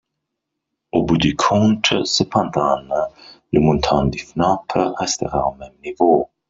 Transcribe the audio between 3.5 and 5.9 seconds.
le montant du FNAP restera au même